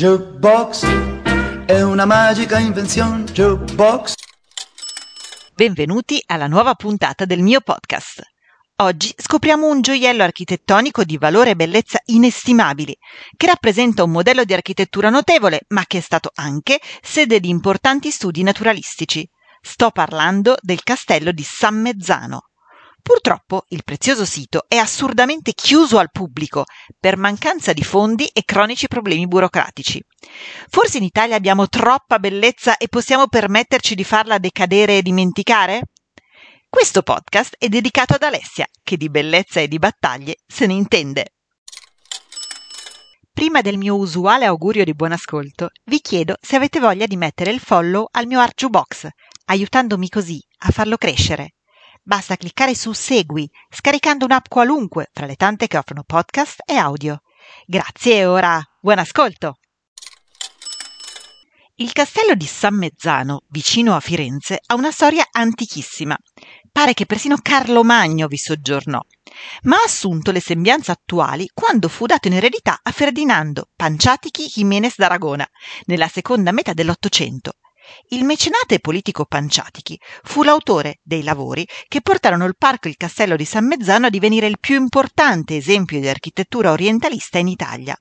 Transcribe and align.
Jukebox 0.00 0.86
è 1.66 1.82
una 1.82 2.06
magica 2.06 2.58
invenzione. 2.58 3.24
Jukebox. 3.24 4.14
Benvenuti 5.54 6.22
alla 6.24 6.46
nuova 6.46 6.72
puntata 6.72 7.26
del 7.26 7.42
mio 7.42 7.60
podcast. 7.60 8.22
Oggi 8.76 9.12
scopriamo 9.14 9.68
un 9.68 9.82
gioiello 9.82 10.22
architettonico 10.22 11.04
di 11.04 11.18
valore 11.18 11.50
e 11.50 11.54
bellezza 11.54 12.00
inestimabili, 12.06 12.96
che 13.36 13.44
rappresenta 13.44 14.02
un 14.02 14.12
modello 14.12 14.44
di 14.44 14.54
architettura 14.54 15.10
notevole, 15.10 15.64
ma 15.68 15.84
che 15.86 15.98
è 15.98 16.00
stato 16.00 16.30
anche 16.34 16.80
sede 17.02 17.38
di 17.38 17.50
importanti 17.50 18.10
studi 18.10 18.42
naturalistici. 18.42 19.28
Sto 19.60 19.90
parlando 19.90 20.56
del 20.62 20.82
castello 20.82 21.30
di 21.30 21.42
San 21.42 21.78
Mezzano. 21.78 22.49
Purtroppo 23.02 23.64
il 23.68 23.82
prezioso 23.82 24.24
sito 24.24 24.64
è 24.68 24.76
assurdamente 24.76 25.52
chiuso 25.52 25.98
al 25.98 26.10
pubblico 26.10 26.64
per 26.98 27.16
mancanza 27.16 27.72
di 27.72 27.82
fondi 27.82 28.26
e 28.26 28.42
cronici 28.44 28.88
problemi 28.88 29.26
burocratici. 29.26 30.02
Forse 30.68 30.98
in 30.98 31.04
Italia 31.04 31.36
abbiamo 31.36 31.68
troppa 31.68 32.18
bellezza 32.18 32.76
e 32.76 32.88
possiamo 32.88 33.28
permetterci 33.28 33.94
di 33.94 34.04
farla 34.04 34.38
decadere 34.38 34.98
e 34.98 35.02
dimenticare? 35.02 35.82
Questo 36.68 37.02
podcast 37.02 37.56
è 37.58 37.68
dedicato 37.68 38.14
ad 38.14 38.22
Alessia, 38.22 38.66
che 38.82 38.96
di 38.96 39.10
bellezza 39.10 39.60
e 39.60 39.66
di 39.66 39.78
battaglie 39.78 40.36
se 40.46 40.66
ne 40.66 40.74
intende. 40.74 41.32
Prima 43.32 43.60
del 43.62 43.78
mio 43.78 43.96
usuale 43.96 44.44
augurio 44.44 44.84
di 44.84 44.94
buon 44.94 45.12
ascolto, 45.12 45.70
vi 45.86 46.00
chiedo 46.00 46.36
se 46.40 46.56
avete 46.56 46.78
voglia 46.78 47.06
di 47.06 47.16
mettere 47.16 47.50
il 47.50 47.60
follow 47.60 48.06
al 48.10 48.26
mio 48.26 48.38
Arju 48.38 48.68
Box, 48.68 49.08
aiutandomi 49.46 50.08
così 50.08 50.40
a 50.58 50.70
farlo 50.70 50.96
crescere. 50.96 51.54
Basta 52.02 52.36
cliccare 52.36 52.74
su 52.74 52.92
Segui, 52.92 53.48
scaricando 53.68 54.24
un'app 54.24 54.46
qualunque 54.48 55.10
fra 55.12 55.26
le 55.26 55.36
tante 55.36 55.66
che 55.66 55.76
offrono 55.76 56.02
podcast 56.02 56.62
e 56.64 56.74
audio. 56.74 57.20
Grazie 57.66 58.16
e 58.16 58.26
ora 58.26 58.62
buon 58.80 58.98
ascolto! 58.98 59.58
Il 61.80 61.92
castello 61.92 62.34
di 62.34 62.44
San 62.44 62.74
Mezzano, 62.74 63.44
vicino 63.48 63.94
a 63.94 64.00
Firenze, 64.00 64.60
ha 64.66 64.74
una 64.74 64.90
storia 64.90 65.26
antichissima. 65.30 66.14
Pare 66.70 66.92
che 66.92 67.06
persino 67.06 67.38
Carlo 67.40 67.82
Magno 67.82 68.28
vi 68.28 68.36
soggiornò, 68.36 69.00
ma 69.62 69.76
ha 69.76 69.84
assunto 69.84 70.30
le 70.30 70.40
sembianze 70.40 70.90
attuali 70.90 71.48
quando 71.54 71.88
fu 71.88 72.04
dato 72.04 72.28
in 72.28 72.34
eredità 72.34 72.80
a 72.82 72.92
Ferdinando 72.92 73.68
Panciatichi 73.74 74.46
Jiménez 74.46 74.94
d'Aragona, 74.96 75.48
nella 75.86 76.08
seconda 76.08 76.52
metà 76.52 76.74
dell'Ottocento, 76.74 77.54
il 78.08 78.24
mecenate 78.24 78.80
politico 78.80 79.24
Panciatichi 79.24 79.98
fu 80.22 80.42
l'autore 80.42 80.98
dei 81.02 81.22
lavori 81.22 81.66
che 81.88 82.00
portarono 82.00 82.44
il 82.44 82.56
parco 82.56 82.86
e 82.86 82.90
il 82.90 82.96
castello 82.96 83.36
di 83.36 83.44
San 83.44 83.66
Mezzano 83.66 84.06
a 84.06 84.10
divenire 84.10 84.46
il 84.46 84.58
più 84.58 84.76
importante 84.76 85.56
esempio 85.56 86.00
di 86.00 86.08
architettura 86.08 86.72
orientalista 86.72 87.38
in 87.38 87.48
Italia. 87.48 87.96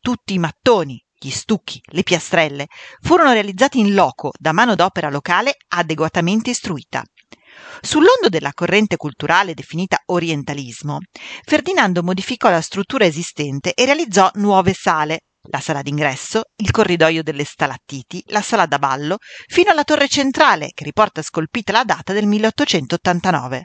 Tutti 0.00 0.34
i 0.34 0.38
mattoni, 0.38 1.02
gli 1.18 1.30
stucchi, 1.30 1.80
le 1.92 2.02
piastrelle 2.02 2.66
furono 3.00 3.32
realizzati 3.32 3.78
in 3.78 3.94
loco 3.94 4.32
da 4.36 4.52
manodopera 4.52 5.08
locale 5.08 5.56
adeguatamente 5.68 6.50
istruita. 6.50 7.04
Sull'ondo 7.80 8.28
della 8.28 8.52
corrente 8.52 8.96
culturale 8.96 9.54
definita 9.54 10.02
orientalismo, 10.06 10.98
Ferdinando 11.44 12.02
modificò 12.02 12.50
la 12.50 12.60
struttura 12.60 13.04
esistente 13.04 13.74
e 13.74 13.84
realizzò 13.84 14.30
nuove 14.34 14.72
sale, 14.72 15.20
la 15.48 15.60
sala 15.60 15.82
d'ingresso, 15.82 16.42
il 16.56 16.70
corridoio 16.70 17.22
delle 17.22 17.44
stalattiti, 17.44 18.22
la 18.26 18.42
sala 18.42 18.66
da 18.66 18.78
ballo, 18.78 19.16
fino 19.46 19.70
alla 19.70 19.84
torre 19.84 20.08
centrale 20.08 20.70
che 20.72 20.84
riporta 20.84 21.22
scolpita 21.22 21.72
la 21.72 21.84
data 21.84 22.12
del 22.12 22.26
1889. 22.26 23.64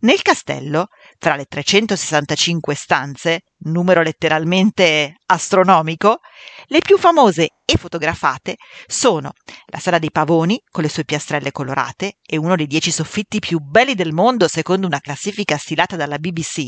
Nel 0.00 0.22
castello, 0.22 0.88
fra 1.18 1.36
le 1.36 1.44
365 1.44 2.74
stanze, 2.74 3.42
numero 3.64 4.02
letteralmente 4.02 5.16
astronomico, 5.26 6.20
le 6.66 6.80
più 6.80 6.98
famose 6.98 7.50
e 7.64 7.76
fotografate 7.76 8.56
sono 8.86 9.32
la 9.66 9.78
Sala 9.78 9.98
dei 9.98 10.10
Pavoni, 10.10 10.60
con 10.70 10.82
le 10.82 10.88
sue 10.88 11.04
piastrelle 11.04 11.52
colorate 11.52 12.18
e 12.24 12.36
uno 12.36 12.56
dei 12.56 12.66
dieci 12.66 12.90
soffitti 12.90 13.38
più 13.38 13.58
belli 13.60 13.94
del 13.94 14.12
mondo 14.12 14.48
secondo 14.48 14.86
una 14.86 15.00
classifica 15.00 15.56
stilata 15.56 15.96
dalla 15.96 16.18
BBC, 16.18 16.58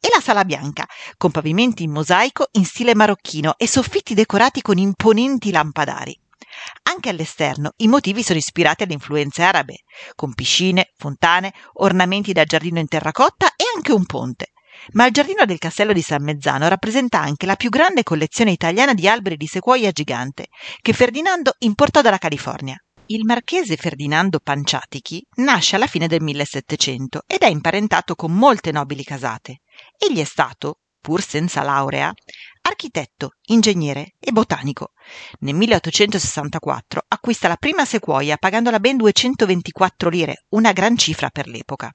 e 0.00 0.08
la 0.14 0.20
Sala 0.20 0.44
Bianca, 0.44 0.86
con 1.16 1.30
pavimenti 1.30 1.82
in 1.82 1.90
mosaico 1.90 2.48
in 2.52 2.64
stile 2.64 2.94
marocchino 2.94 3.54
e 3.56 3.66
soffitti 3.66 4.14
decorati 4.14 4.62
con 4.62 4.78
imponenti 4.78 5.50
lampadari. 5.50 6.18
Anche 6.84 7.08
all'esterno 7.08 7.72
i 7.78 7.88
motivi 7.88 8.22
sono 8.22 8.38
ispirati 8.38 8.82
alle 8.82 8.94
influenze 8.94 9.42
arabe, 9.42 9.82
con 10.14 10.34
piscine, 10.34 10.90
fontane, 10.96 11.52
ornamenti 11.74 12.32
da 12.32 12.44
giardino 12.44 12.78
in 12.78 12.88
terracotta 12.88 13.48
e 13.56 13.64
anche 13.74 13.92
un 13.92 14.06
ponte. 14.06 14.52
Ma 14.92 15.06
il 15.06 15.12
giardino 15.12 15.44
del 15.44 15.58
castello 15.58 15.92
di 15.92 16.02
San 16.02 16.22
Mezzano 16.22 16.68
rappresenta 16.68 17.20
anche 17.20 17.46
la 17.46 17.56
più 17.56 17.68
grande 17.68 18.02
collezione 18.02 18.52
italiana 18.52 18.94
di 18.94 19.08
alberi 19.08 19.36
di 19.36 19.46
sequoia 19.46 19.90
gigante 19.90 20.48
che 20.80 20.92
Ferdinando 20.92 21.54
importò 21.58 22.00
dalla 22.00 22.18
California. 22.18 22.80
Il 23.06 23.24
marchese 23.24 23.76
Ferdinando 23.76 24.38
Panciatichi 24.38 25.26
nasce 25.36 25.76
alla 25.76 25.86
fine 25.86 26.08
del 26.08 26.22
1700 26.22 27.22
ed 27.26 27.40
è 27.40 27.48
imparentato 27.48 28.14
con 28.14 28.32
molte 28.32 28.70
nobili 28.70 29.02
casate. 29.02 29.60
Egli 29.96 30.20
è 30.20 30.24
stato, 30.24 30.80
pur 31.00 31.22
senza 31.22 31.62
laurea, 31.62 32.12
architetto, 32.68 33.32
ingegnere 33.46 34.14
e 34.18 34.30
botanico. 34.30 34.92
Nel 35.40 35.54
1864 35.54 37.02
acquista 37.08 37.48
la 37.48 37.56
prima 37.56 37.84
sequoia 37.84 38.36
pagandola 38.36 38.78
ben 38.78 38.96
224 38.96 40.08
lire, 40.08 40.44
una 40.50 40.72
gran 40.72 40.96
cifra 40.96 41.30
per 41.30 41.48
l'epoca. 41.48 41.90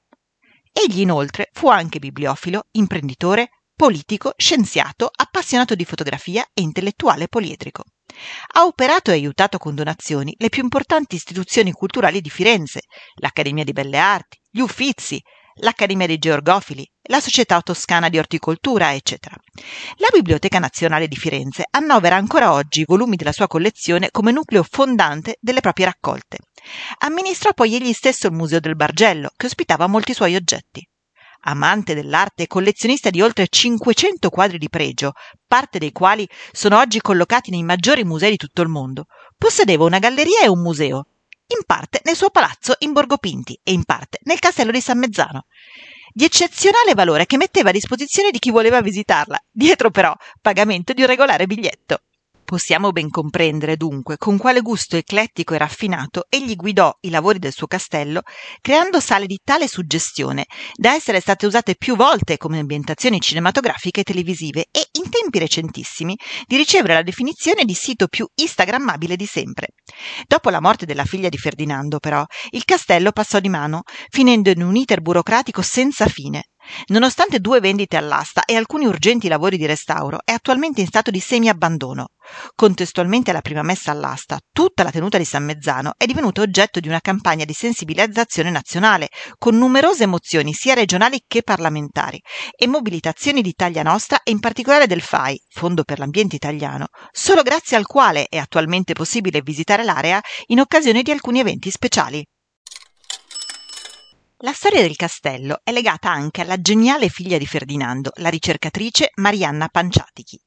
Egli 0.72 1.02
inoltre 1.02 1.50
fu 1.54 1.70
anche 1.70 2.00
bibliofilo, 2.00 2.66
imprenditore, 2.72 3.50
politico, 3.76 4.34
scienziato, 4.36 5.10
appassionato 5.14 5.76
di 5.76 5.86
fotografia 5.86 6.44
e 6.54 6.62
intellettuale 6.62 7.28
poliedrico. 7.28 7.84
Ha 8.56 8.66
operato 8.66 9.12
e 9.12 9.14
aiutato 9.14 9.58
con 9.58 9.76
donazioni 9.76 10.36
le 10.38 10.50
più 10.50 10.64
importanti 10.64 11.16
istituzioni 11.16 11.72
culturali 11.72 12.22
di 12.22 12.30
Firenze, 12.30 12.82
l'Accademia 13.16 13.64
di 13.64 13.72
Belle 13.72 13.98
Arti, 13.98 14.40
gli 14.50 14.60
Uffizi, 14.60 15.22
l'Accademia 15.56 16.08
dei 16.08 16.18
Georgofili, 16.18 16.90
la 17.04 17.20
Società 17.20 17.62
Toscana 17.62 18.10
di 18.10 18.18
Orticoltura, 18.18 18.94
eccetera. 18.94 19.36
La 19.98 20.08
Biblioteca 20.12 20.60
Nazionale 20.60 21.08
di 21.08 21.16
Firenze 21.16 21.66
annovera 21.70 22.16
ancora 22.16 22.54
oggi 22.54 22.82
i 22.82 22.86
volumi 22.88 23.16
della 23.16 23.32
sua 23.32 23.48
collezione 23.48 24.10
come 24.12 24.32
nucleo 24.32 24.64
fondante 24.64 25.38
delle 25.40 25.62
proprie 25.62 25.86
raccolte. 25.86 26.38
Amministrò 27.00 27.54
poi 27.54 27.76
egli 27.76 27.94
stesso 27.94 28.28
il 28.28 28.34
Museo 28.34 28.60
del 28.60 28.76
Bargello, 28.76 29.32
che 29.36 29.46
ospitava 29.46 29.88
molti 29.88 30.14
suoi 30.14 30.36
oggetti. 30.36 30.88
Amante 31.46 31.94
dell'arte 31.94 32.44
e 32.44 32.48
collezionista 32.48 33.10
di 33.10 33.22
oltre 33.22 33.48
500 33.50 34.30
quadri 34.30 34.58
di 34.58 34.70
pregio, 34.70 35.12
parte 35.46 35.78
dei 35.78 35.92
quali 35.92 36.28
sono 36.54 36.80
oggi 36.80 37.02
collocati 37.02 37.52
nei 37.52 37.64
maggiori 37.64 38.06
musei 38.06 38.32
di 38.32 38.38
tutto 38.38 38.62
il 38.62 38.70
mondo, 38.70 39.08
possedeva 39.38 39.84
una 39.84 40.00
galleria 40.00 40.44
e 40.44 40.48
un 40.48 40.62
museo, 40.62 41.08
in 41.48 41.64
parte 41.66 42.02
nel 42.04 42.16
suo 42.16 42.30
palazzo 42.30 42.76
in 42.80 42.94
Borgo 42.94 43.18
Pinti 43.18 43.60
e 43.64 43.72
in 43.72 43.84
parte 43.84 44.20
nel 44.24 44.40
castello 44.40 44.72
di 44.72 44.82
San 44.82 45.00
Mezzano, 45.00 45.46
di 46.12 46.26
eccezionale 46.26 46.94
valore 46.94 47.26
che 47.26 47.38
metteva 47.38 47.70
a 47.70 47.74
disposizione 47.74 48.32
di 48.32 48.40
chi 48.40 48.52
voleva 48.52 48.82
visitarla, 48.82 49.40
dietro 49.52 49.90
però 49.90 50.14
pagamento 50.42 50.94
di 50.94 51.02
un 51.02 51.08
regolare 51.08 51.48
biglietto. 51.48 52.02
Possiamo 52.54 52.92
ben 52.92 53.10
comprendere 53.10 53.78
dunque 53.78 54.18
con 54.18 54.38
quale 54.38 54.62
gusto 54.62 54.96
eclettico 54.96 55.56
e 55.56 55.58
raffinato 55.58 56.28
egli 56.30 56.56
guidò 56.56 56.96
i 57.00 57.10
lavori 57.10 57.40
del 57.40 57.52
suo 57.52 57.66
castello, 57.66 58.22
creando 58.62 59.00
sale 59.00 59.26
di 59.26 59.40
tale 59.44 59.68
suggestione 59.68 60.46
da 60.76 60.94
essere 60.94 61.20
state 61.20 61.48
usate 61.48 61.74
più 61.74 61.96
volte 61.96 62.38
come 62.38 62.60
ambientazioni 62.60 63.20
cinematografiche 63.20 64.02
e 64.02 64.04
televisive 64.04 64.68
e, 64.70 64.88
in 65.00 65.10
tempi 65.10 65.40
recentissimi, 65.40 66.16
di 66.46 66.56
ricevere 66.56 66.94
la 66.94 67.02
definizione 67.02 67.66
di 67.66 67.74
sito 67.74 68.06
più 68.08 68.28
instagrammabile 68.36 69.16
di 69.16 69.26
sempre. 69.26 69.70
Dopo 70.28 70.52
la 70.52 70.62
morte 70.62 70.86
della 70.86 71.06
figlia 71.06 71.30
di 71.30 71.40
Ferdinando, 71.40 71.98
però, 71.98 72.24
il 72.52 72.66
castello 72.66 73.12
passò 73.12 73.40
di 73.40 73.50
mano, 73.50 73.82
finendo 74.12 74.52
in 74.52 74.62
un 74.62 74.76
iter 74.76 75.02
burocratico 75.02 75.64
senza 75.64 76.06
fine, 76.06 76.50
Nonostante 76.88 77.40
due 77.40 77.60
vendite 77.60 77.98
all'asta 77.98 78.46
e 78.46 78.56
alcuni 78.56 78.86
urgenti 78.86 79.28
lavori 79.28 79.58
di 79.58 79.66
restauro, 79.66 80.20
è 80.24 80.32
attualmente 80.32 80.82
in 80.82 80.88
stato 80.88 81.12
di 81.12 81.20
semi-abbandono. 81.20 82.08
Contestualmente 82.56 83.32
alla 83.32 83.42
prima 83.42 83.64
messa 83.64 83.92
all'asta, 83.92 84.40
tutta 84.52 84.84
la 84.84 84.92
tenuta 84.92 85.18
di 85.18 85.26
San 85.26 85.44
Mezzano 85.44 85.94
è 85.98 86.06
divenuta 86.06 86.42
oggetto 86.42 86.80
di 86.80 86.88
una 86.88 87.02
campagna 87.02 87.46
di 87.46 87.54
sensibilizzazione 87.54 88.50
nazionale, 88.50 89.10
con 89.38 89.58
numerose 89.58 90.06
mozioni 90.06 90.54
sia 90.54 90.74
regionali 90.74 91.24
che 91.28 91.44
parlamentari, 91.44 92.22
e 92.56 92.68
mobilitazioni 92.68 93.42
di 93.42 93.50
Italia 93.50 93.84
Nostra 93.84 94.22
e 94.24 94.32
in 94.32 94.40
particolare 94.40 94.88
del 94.88 95.02
FAI, 95.02 95.42
Fondo 95.50 95.84
per 95.84 96.00
l'Ambiente 96.00 96.36
Italiano, 96.36 96.88
solo 97.12 97.42
grazie 97.42 97.76
al 97.76 97.86
quale 97.86 98.28
è 98.30 98.38
attualmente 98.38 98.94
possibile 98.94 99.42
visitare 99.42 99.84
l'area 99.84 100.22
in 100.48 100.60
occasione 100.60 101.02
di 101.02 101.12
alcuni 101.12 101.40
eventi 101.40 101.70
speciali. 101.70 102.26
La 104.44 104.52
storia 104.52 104.82
del 104.82 104.98
castello 104.98 105.62
è 105.64 105.72
legata 105.72 106.12
anche 106.12 106.42
alla 106.42 106.60
geniale 106.60 107.08
figlia 107.08 107.38
di 107.38 107.46
Ferdinando, 107.46 108.12
la 108.16 108.28
ricercatrice 108.28 109.12
Marianna 109.16 109.70
Panciatichi. 109.70 110.38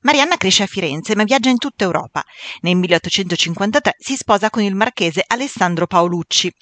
Marianna 0.00 0.36
cresce 0.36 0.64
a 0.64 0.66
Firenze 0.66 1.14
ma 1.14 1.22
viaggia 1.22 1.50
in 1.50 1.58
tutta 1.58 1.84
Europa. 1.84 2.24
Nel 2.62 2.74
1853 2.74 3.94
si 3.96 4.16
sposa 4.16 4.50
con 4.50 4.64
il 4.64 4.74
marchese 4.74 5.22
Alessandro 5.24 5.86
Paolucci. 5.86 6.52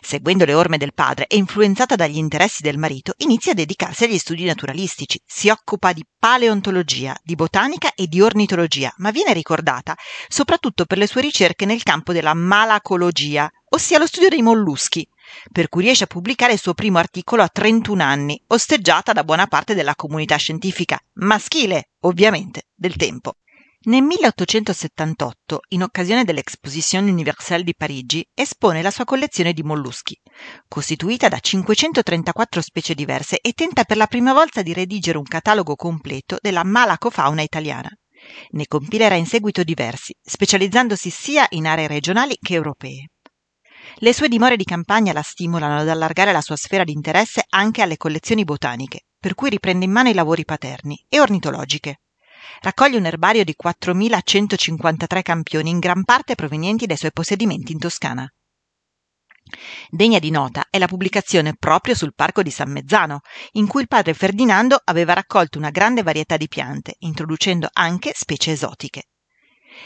Seguendo 0.00 0.46
le 0.46 0.54
orme 0.54 0.78
del 0.78 0.94
padre 0.94 1.26
e 1.26 1.36
influenzata 1.36 1.94
dagli 1.94 2.16
interessi 2.16 2.62
del 2.62 2.78
marito, 2.78 3.12
inizia 3.18 3.52
a 3.52 3.56
dedicarsi 3.56 4.04
agli 4.04 4.16
studi 4.16 4.44
naturalistici. 4.44 5.20
Si 5.26 5.50
occupa 5.50 5.92
di 5.92 6.06
paleontologia, 6.18 7.14
di 7.22 7.34
botanica 7.34 7.92
e 7.94 8.06
di 8.06 8.22
ornitologia, 8.22 8.90
ma 8.96 9.10
viene 9.10 9.34
ricordata 9.34 9.94
soprattutto 10.26 10.86
per 10.86 10.96
le 10.96 11.06
sue 11.06 11.20
ricerche 11.20 11.66
nel 11.66 11.82
campo 11.82 12.14
della 12.14 12.32
malacologia, 12.32 13.50
ossia 13.70 13.98
lo 13.98 14.06
studio 14.06 14.28
dei 14.28 14.42
molluschi 14.42 15.08
per 15.50 15.68
cui 15.68 15.82
riesce 15.82 16.04
a 16.04 16.08
pubblicare 16.08 16.52
il 16.52 16.58
suo 16.58 16.74
primo 16.74 16.98
articolo 16.98 17.42
a 17.42 17.48
31 17.48 18.02
anni, 18.02 18.42
osteggiata 18.48 19.12
da 19.12 19.24
buona 19.24 19.46
parte 19.46 19.74
della 19.74 19.94
comunità 19.94 20.36
scientifica, 20.36 20.98
maschile, 21.14 21.90
ovviamente, 22.00 22.64
del 22.74 22.96
tempo. 22.96 23.34
Nel 23.82 24.02
1878, 24.02 25.60
in 25.68 25.82
occasione 25.82 26.24
dell'Exposition 26.24 27.08
Universelle 27.08 27.64
di 27.64 27.74
Parigi, 27.74 28.26
espone 28.34 28.82
la 28.82 28.90
sua 28.90 29.06
collezione 29.06 29.54
di 29.54 29.62
molluschi, 29.62 30.20
costituita 30.68 31.28
da 31.28 31.38
534 31.38 32.60
specie 32.60 32.92
diverse 32.92 33.38
e 33.40 33.52
tenta 33.52 33.84
per 33.84 33.96
la 33.96 34.06
prima 34.06 34.34
volta 34.34 34.60
di 34.60 34.74
redigere 34.74 35.16
un 35.16 35.24
catalogo 35.24 35.76
completo 35.76 36.36
della 36.42 36.62
malacofauna 36.62 37.40
italiana. 37.40 37.88
Ne 38.50 38.66
compilerà 38.66 39.14
in 39.14 39.24
seguito 39.24 39.62
diversi, 39.62 40.14
specializzandosi 40.20 41.08
sia 41.08 41.46
in 41.50 41.66
aree 41.66 41.86
regionali 41.86 42.36
che 42.38 42.52
europee. 42.52 43.06
Le 43.96 44.14
sue 44.14 44.28
dimore 44.28 44.56
di 44.56 44.64
campagna 44.64 45.12
la 45.12 45.22
stimolano 45.22 45.80
ad 45.80 45.88
allargare 45.88 46.32
la 46.32 46.40
sua 46.40 46.56
sfera 46.56 46.84
di 46.84 46.92
interesse 46.92 47.44
anche 47.48 47.82
alle 47.82 47.96
collezioni 47.96 48.44
botaniche, 48.44 49.06
per 49.18 49.34
cui 49.34 49.50
riprende 49.50 49.84
in 49.84 49.90
mano 49.90 50.08
i 50.08 50.14
lavori 50.14 50.44
paterni 50.44 51.04
e 51.08 51.20
ornitologiche. 51.20 52.00
Raccoglie 52.60 52.96
un 52.96 53.06
erbario 53.06 53.44
di 53.44 53.54
4.153 53.62 55.22
campioni, 55.22 55.70
in 55.70 55.78
gran 55.78 56.04
parte 56.04 56.34
provenienti 56.34 56.86
dai 56.86 56.96
suoi 56.96 57.12
possedimenti 57.12 57.72
in 57.72 57.78
Toscana. 57.78 58.32
Degna 59.88 60.18
di 60.18 60.30
nota 60.30 60.66
è 60.70 60.78
la 60.78 60.86
pubblicazione 60.86 61.54
proprio 61.58 61.94
sul 61.94 62.14
parco 62.14 62.42
di 62.42 62.50
San 62.50 62.70
Mezzano, 62.70 63.20
in 63.52 63.66
cui 63.66 63.82
il 63.82 63.88
padre 63.88 64.14
Ferdinando 64.14 64.80
aveva 64.84 65.12
raccolto 65.12 65.58
una 65.58 65.70
grande 65.70 66.02
varietà 66.02 66.36
di 66.36 66.48
piante, 66.48 66.94
introducendo 67.00 67.68
anche 67.72 68.12
specie 68.14 68.52
esotiche. 68.52 69.04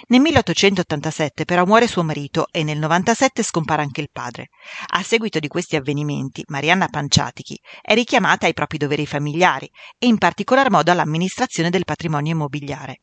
Nel 0.08 0.20
1887 0.20 1.44
però 1.44 1.64
muore 1.64 1.86
suo 1.86 2.02
marito 2.02 2.46
e 2.50 2.62
nel 2.62 2.78
97 2.78 3.42
scompare 3.42 3.82
anche 3.82 4.00
il 4.00 4.10
padre. 4.10 4.48
A 4.88 5.02
seguito 5.02 5.38
di 5.38 5.48
questi 5.48 5.76
avvenimenti, 5.76 6.44
Marianna 6.48 6.88
Panciatichi 6.88 7.58
è 7.80 7.94
richiamata 7.94 8.46
ai 8.46 8.54
propri 8.54 8.78
doveri 8.78 9.06
familiari 9.06 9.70
e 9.98 10.06
in 10.06 10.18
particolar 10.18 10.70
modo 10.70 10.90
all'amministrazione 10.90 11.70
del 11.70 11.84
patrimonio 11.84 12.32
immobiliare. 12.32 13.00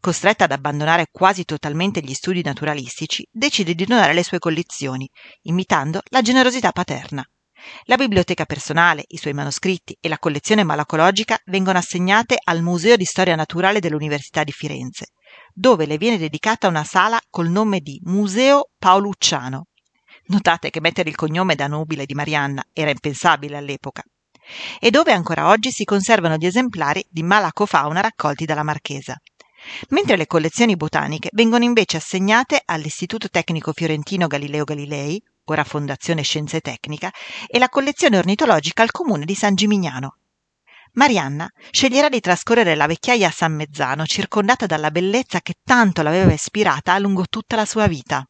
Costretta 0.00 0.44
ad 0.44 0.52
abbandonare 0.52 1.08
quasi 1.10 1.44
totalmente 1.44 2.00
gli 2.00 2.14
studi 2.14 2.42
naturalistici, 2.42 3.26
decide 3.30 3.74
di 3.74 3.84
donare 3.84 4.12
le 4.12 4.22
sue 4.22 4.38
collezioni, 4.38 5.08
imitando 5.42 6.00
la 6.10 6.22
generosità 6.22 6.72
paterna. 6.72 7.26
La 7.84 7.96
biblioteca 7.96 8.44
personale, 8.44 9.04
i 9.08 9.16
suoi 9.16 9.32
manoscritti 9.32 9.96
e 10.00 10.08
la 10.08 10.18
collezione 10.18 10.64
malacologica 10.64 11.38
vengono 11.46 11.78
assegnate 11.78 12.36
al 12.42 12.62
Museo 12.62 12.96
di 12.96 13.04
Storia 13.04 13.36
Naturale 13.36 13.80
dell'Università 13.80 14.44
di 14.44 14.52
Firenze, 14.52 15.08
dove 15.54 15.86
le 15.86 15.98
viene 15.98 16.18
dedicata 16.18 16.66
una 16.66 16.82
sala 16.82 17.20
col 17.30 17.48
nome 17.48 17.78
di 17.78 18.00
Museo 18.04 18.70
Paolucciano. 18.76 19.66
Notate 20.26 20.70
che 20.70 20.80
mettere 20.80 21.08
il 21.08 21.14
cognome 21.14 21.54
da 21.54 21.68
nobile 21.68 22.06
di 22.06 22.14
Marianna 22.14 22.64
era 22.72 22.90
impensabile 22.90 23.56
all'epoca. 23.56 24.02
E 24.80 24.90
dove 24.90 25.12
ancora 25.12 25.48
oggi 25.48 25.70
si 25.70 25.84
conservano 25.84 26.36
gli 26.36 26.46
esemplari 26.46 27.06
di 27.08 27.22
malacofauna 27.22 28.00
raccolti 28.00 28.44
dalla 28.44 28.64
marchesa. 28.64 29.16
Mentre 29.90 30.16
le 30.16 30.26
collezioni 30.26 30.76
botaniche 30.76 31.30
vengono 31.32 31.64
invece 31.64 31.98
assegnate 31.98 32.60
all'Istituto 32.64 33.30
Tecnico 33.30 33.72
Fiorentino 33.72 34.26
Galileo 34.26 34.64
Galilei, 34.64 35.22
ora 35.44 35.64
Fondazione 35.64 36.22
Scienze 36.22 36.60
Tecnica, 36.60 37.10
e 37.46 37.58
la 37.58 37.68
collezione 37.68 38.18
ornitologica 38.18 38.82
al 38.82 38.90
comune 38.90 39.24
di 39.24 39.34
San 39.34 39.54
Gimignano. 39.54 40.16
Marianna 40.94 41.48
sceglierà 41.70 42.08
di 42.08 42.20
trascorrere 42.20 42.74
la 42.74 42.86
vecchiaia 42.86 43.28
a 43.28 43.32
San 43.32 43.54
Mezzano, 43.54 44.06
circondata 44.06 44.66
dalla 44.66 44.90
bellezza 44.90 45.40
che 45.40 45.54
tanto 45.62 46.02
l'aveva 46.02 46.32
ispirata 46.32 46.98
lungo 46.98 47.26
tutta 47.28 47.54
la 47.56 47.64
sua 47.64 47.86
vita. 47.86 48.26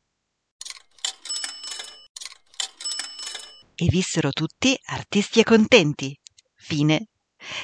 E 3.77 3.87
vissero 3.87 4.31
tutti 4.31 4.79
artisti 4.87 5.41
e 5.41 5.45
contenti. 5.45 6.17
Fine. 6.55 7.09